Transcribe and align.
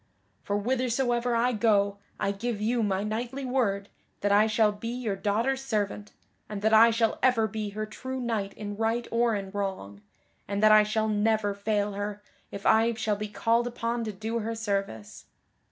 For 0.41 0.57
whithersoever 0.57 1.35
I 1.35 1.51
go 1.51 1.99
I 2.19 2.31
give 2.31 2.59
you 2.59 2.81
my 2.81 3.03
knightly 3.03 3.45
word 3.45 3.87
that 4.21 4.31
I 4.31 4.47
shall 4.47 4.71
be 4.71 4.87
your 4.87 5.15
daughter's 5.15 5.63
servant, 5.63 6.11
and 6.49 6.63
that 6.63 6.73
I 6.73 6.89
shall 6.89 7.19
ever 7.21 7.45
be 7.47 7.69
her 7.77 7.85
true 7.85 8.19
knight 8.19 8.53
in 8.55 8.75
right 8.77 9.07
or 9.11 9.35
in 9.35 9.51
wrong, 9.51 10.01
and 10.47 10.63
that 10.63 10.71
I 10.71 10.81
shall 10.81 11.07
never 11.07 11.53
fail 11.53 11.93
her 11.93 12.23
if 12.49 12.65
I 12.65 12.95
shall 12.95 13.15
be 13.15 13.27
called 13.27 13.67
upon 13.67 14.03
to 14.05 14.11
do 14.11 14.39
her 14.39 14.55
service." 14.55 15.25